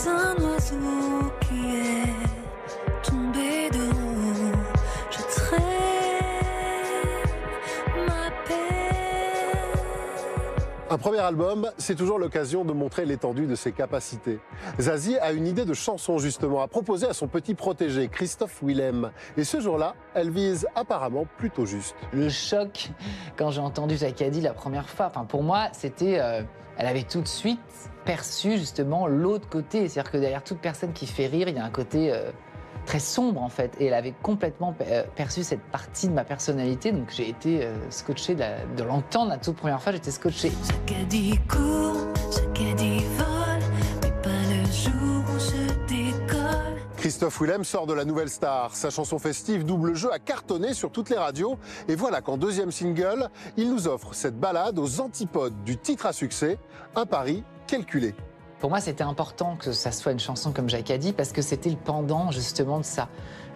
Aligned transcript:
sun 0.00 0.42
was 0.42 0.72
walking. 0.72 1.89
Un 10.92 10.98
premier 10.98 11.20
album, 11.20 11.70
c'est 11.78 11.94
toujours 11.94 12.18
l'occasion 12.18 12.64
de 12.64 12.72
montrer 12.72 13.04
l'étendue 13.06 13.46
de 13.46 13.54
ses 13.54 13.70
capacités. 13.70 14.40
Zazie 14.80 15.18
a 15.18 15.30
une 15.30 15.46
idée 15.46 15.64
de 15.64 15.72
chanson 15.72 16.18
justement 16.18 16.62
à 16.62 16.66
proposer 16.66 17.06
à 17.06 17.12
son 17.12 17.28
petit 17.28 17.54
protégé, 17.54 18.08
Christophe 18.08 18.60
Willem. 18.60 19.12
Et 19.36 19.44
ce 19.44 19.60
jour-là, 19.60 19.94
elle 20.14 20.30
vise 20.30 20.66
apparemment 20.74 21.28
plutôt 21.38 21.64
juste. 21.64 21.94
Le 22.12 22.28
choc 22.28 22.90
quand 23.36 23.52
j'ai 23.52 23.60
entendu 23.60 23.98
Zakadi 23.98 24.40
la 24.40 24.52
première 24.52 24.88
fois, 24.88 25.06
enfin 25.06 25.24
pour 25.24 25.44
moi, 25.44 25.68
c'était, 25.70 26.18
euh, 26.18 26.42
elle 26.76 26.88
avait 26.88 27.04
tout 27.04 27.20
de 27.20 27.28
suite 27.28 27.60
perçu 28.04 28.58
justement 28.58 29.06
l'autre 29.06 29.48
côté. 29.48 29.88
C'est-à-dire 29.88 30.10
que 30.10 30.18
derrière 30.18 30.42
toute 30.42 30.58
personne 30.58 30.92
qui 30.92 31.06
fait 31.06 31.26
rire, 31.26 31.48
il 31.48 31.54
y 31.54 31.60
a 31.60 31.64
un 31.64 31.70
côté 31.70 32.12
euh, 32.12 32.32
très 32.90 32.98
sombre 32.98 33.40
en 33.40 33.48
fait. 33.48 33.70
Et 33.78 33.86
elle 33.86 33.94
avait 33.94 34.14
complètement 34.20 34.74
euh, 34.80 35.04
perçu 35.14 35.44
cette 35.44 35.62
partie 35.62 36.08
de 36.08 36.12
ma 36.12 36.24
personnalité. 36.24 36.90
Donc 36.90 37.10
j'ai 37.10 37.28
été 37.28 37.64
euh, 37.64 37.72
scotché 37.88 38.34
de, 38.34 38.40
la- 38.40 38.64
de 38.76 38.82
l'entendre 38.82 39.30
la 39.30 39.38
toute 39.38 39.54
première 39.54 39.80
fois. 39.80 39.92
J'étais 39.92 40.10
scotché. 40.10 40.50
Jacadi 40.88 41.38
court, 41.48 41.94
vole, 41.94 43.62
mais 44.02 44.10
pas 44.22 44.42
le 44.48 44.64
jour 44.72 45.22
où 45.32 45.38
je 45.38 45.86
décolle. 45.86 46.80
Christophe 46.96 47.40
Willem 47.40 47.62
sort 47.62 47.86
de 47.86 47.94
la 47.94 48.04
nouvelle 48.04 48.28
star. 48.28 48.74
Sa 48.74 48.90
chanson 48.90 49.20
festive 49.20 49.64
Double 49.64 49.94
Jeu 49.94 50.12
a 50.12 50.18
cartonné 50.18 50.74
sur 50.74 50.90
toutes 50.90 51.10
les 51.10 51.16
radios. 51.16 51.58
Et 51.86 51.94
voilà 51.94 52.20
qu'en 52.22 52.36
deuxième 52.38 52.72
single, 52.72 53.28
il 53.56 53.70
nous 53.70 53.86
offre 53.86 54.14
cette 54.14 54.38
balade 54.38 54.80
aux 54.80 55.00
antipodes 55.00 55.62
du 55.64 55.76
titre 55.76 56.06
à 56.06 56.12
succès, 56.12 56.58
Un 56.96 57.06
pari 57.06 57.44
calculé. 57.68 58.16
Pour 58.60 58.68
moi, 58.68 58.80
c'était 58.80 59.02
important 59.02 59.56
que 59.56 59.72
ça 59.72 59.90
soit 59.90 60.12
une 60.12 60.20
chanson 60.20 60.52
comme 60.52 60.68
Jacques 60.68 60.90
a 60.90 60.98
dit 60.98 61.14
parce 61.14 61.32
que 61.32 61.40
c'était 61.40 61.70
le 61.70 61.76
pendant 61.76 62.30
justement 62.30 62.78
de 62.78 62.84
ça. 62.84 63.08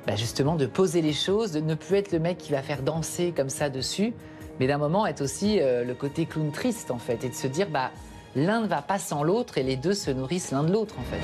Bah, 0.07 0.17
justement, 0.17 0.57
de 0.57 0.67
poser 0.67 1.03
les 1.03 1.13
choses, 1.13 1.53
de 1.53 1.61
ne 1.61 1.75
plus 1.75 1.97
être 1.97 2.13
le 2.13 2.19
mec 2.19 2.39
qui 2.39 2.53
va 2.53 2.63
faire 2.63 2.83
danser 2.83 3.33
comme 3.37 3.51
ça 3.51 3.69
dessus, 3.69 4.15
mais 4.59 4.67
d'un 4.67 4.79
moment 4.79 5.07
être 5.07 5.21
aussi 5.21 5.61
euh, 5.61 5.85
le 5.85 5.95
côté 5.95 6.25
clown 6.27 6.51
triste 6.53 6.91
en 6.91 6.99
fait 6.99 7.23
et 7.25 7.29
de 7.29 7.35
se 7.35 7.47
dire 7.47 7.69
bah 7.69 7.91
l'un 8.35 8.61
ne 8.61 8.67
va 8.67 8.83
pas 8.83 8.99
sans 8.99 9.23
l'autre 9.23 9.59
et 9.59 9.63
les 9.63 9.77
deux 9.77 9.95
se 9.95 10.11
nourrissent 10.11 10.51
l'un 10.53 10.63
de 10.63 10.73
l'autre 10.73 10.95
en 10.99 11.03
fait. 11.03 11.21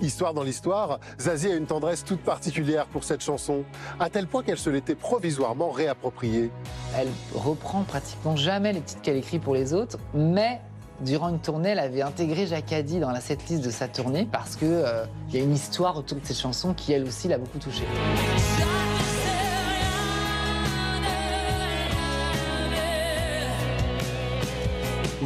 Histoire 0.00 0.32
dans 0.32 0.44
l'histoire, 0.44 1.00
Zazie 1.20 1.50
a 1.50 1.56
une 1.56 1.66
tendresse 1.66 2.04
toute 2.04 2.20
particulière 2.20 2.86
pour 2.86 3.02
cette 3.02 3.20
chanson, 3.20 3.64
à 3.98 4.08
tel 4.08 4.28
point 4.28 4.44
qu'elle 4.44 4.58
se 4.58 4.70
l'était 4.70 4.94
provisoirement 4.94 5.70
réappropriée. 5.70 6.50
Elle 6.96 7.08
reprend 7.34 7.82
pratiquement 7.82 8.36
jamais 8.36 8.72
les 8.72 8.80
titres 8.80 9.02
qu'elle 9.02 9.16
écrit 9.16 9.40
pour 9.40 9.54
les 9.54 9.74
autres, 9.74 9.98
mais 10.14 10.60
durant 11.00 11.28
une 11.30 11.40
tournée, 11.40 11.70
elle 11.70 11.78
avait 11.80 12.02
intégré 12.02 12.46
Jacadi 12.46 13.00
dans 13.00 13.10
la 13.10 13.20
setlist 13.20 13.64
de 13.64 13.70
sa 13.70 13.88
tournée 13.88 14.28
parce 14.30 14.54
que 14.54 14.66
euh, 14.66 15.04
y 15.32 15.36
a 15.36 15.40
une 15.40 15.54
histoire 15.54 15.96
autour 15.96 16.18
de 16.18 16.26
cette 16.26 16.38
chanson 16.38 16.74
qui 16.74 16.92
elle 16.92 17.04
aussi 17.04 17.26
l'a 17.28 17.38
beaucoup 17.38 17.58
touchée. 17.58 17.86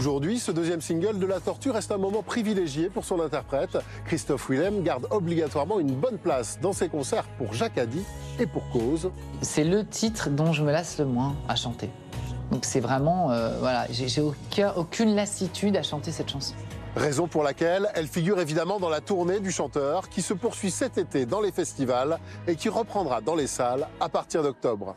Aujourd'hui, 0.02 0.40
ce 0.40 0.50
deuxième 0.50 0.80
single 0.80 1.20
de 1.20 1.26
La 1.26 1.38
Tortue 1.38 1.70
reste 1.70 1.92
un 1.92 1.96
moment 1.96 2.24
privilégié 2.24 2.88
pour 2.90 3.04
son 3.04 3.20
interprète. 3.20 3.78
Christophe 4.04 4.50
Willem 4.50 4.82
garde 4.82 5.06
obligatoirement 5.12 5.78
une 5.78 5.94
bonne 5.94 6.18
place 6.18 6.58
dans 6.60 6.72
ses 6.72 6.88
concerts 6.88 7.22
pour 7.38 7.52
Jacadi 7.52 8.02
et 8.40 8.46
pour 8.48 8.68
cause. 8.70 9.12
C'est 9.42 9.62
le 9.62 9.86
titre 9.86 10.28
dont 10.28 10.52
je 10.52 10.64
me 10.64 10.72
lasse 10.72 10.98
le 10.98 11.04
moins 11.04 11.36
à 11.48 11.54
chanter. 11.54 11.88
Donc 12.50 12.64
c'est 12.64 12.80
vraiment, 12.80 13.30
euh, 13.30 13.56
voilà, 13.60 13.86
j'ai 13.92 14.08
j'ai 14.08 14.22
aucun- 14.22 14.72
aucune 14.74 15.14
lassitude 15.14 15.76
à 15.76 15.84
chanter 15.84 16.10
cette 16.10 16.30
chanson. 16.30 16.54
Raison 16.96 17.28
pour 17.28 17.44
laquelle 17.44 17.88
elle 17.94 18.08
figure 18.08 18.40
évidemment 18.40 18.80
dans 18.80 18.88
la 18.90 19.00
tournée 19.00 19.38
du 19.38 19.52
chanteur 19.52 20.08
qui 20.08 20.20
se 20.20 20.34
poursuit 20.34 20.72
cet 20.72 20.98
été 20.98 21.26
dans 21.26 21.40
les 21.40 21.52
festivals 21.52 22.18
et 22.48 22.56
qui 22.56 22.68
reprendra 22.68 23.20
dans 23.20 23.36
les 23.36 23.46
salles 23.46 23.86
à 24.00 24.08
partir 24.08 24.42
d'octobre. 24.42 24.96